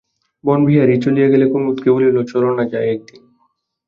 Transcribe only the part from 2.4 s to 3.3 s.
না যাই একদিন?